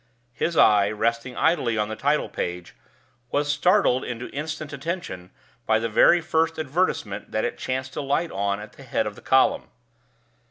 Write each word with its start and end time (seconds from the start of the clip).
His 0.33 0.57
eye, 0.57 0.89
resting 0.89 1.37
idly 1.37 1.77
on 1.77 1.87
the 1.87 1.95
title 1.95 2.27
page, 2.27 2.75
was 3.29 3.47
startled 3.47 4.03
into 4.03 4.31
instant 4.31 4.73
attention 4.73 5.29
by 5.67 5.77
the 5.77 5.89
very 5.89 6.21
first 6.21 6.57
advertisement 6.57 7.29
that 7.31 7.45
it 7.45 7.55
chanced 7.59 7.93
to 7.93 8.01
light 8.01 8.31
on 8.31 8.59
at 8.59 8.73
the 8.73 8.81
head 8.83 9.05
of 9.05 9.13
the 9.15 9.21
column. 9.21 9.69